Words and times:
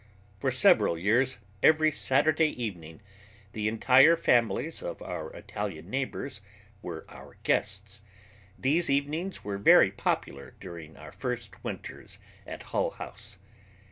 For 0.39 0.49
several 0.49 0.97
years, 0.97 1.37
every 1.61 1.91
Saturday 1.91 2.47
evening 2.59 3.01
the 3.53 3.67
entire 3.67 4.17
families 4.17 4.81
of 4.81 4.99
our 5.03 5.29
Italian 5.33 5.91
neighbors 5.91 6.41
were 6.81 7.05
our 7.07 7.37
guests. 7.43 8.01
These 8.57 8.89
evenings 8.89 9.43
were 9.43 9.59
very 9.59 9.91
popular 9.91 10.55
during 10.59 10.97
our 10.97 11.11
first 11.11 11.63
winters 11.63 12.17
at 12.47 12.63
Hull 12.73 12.89
House. 12.89 13.37